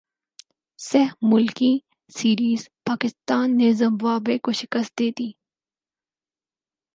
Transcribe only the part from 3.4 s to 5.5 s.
نے زمبابوے کو شکست دیدی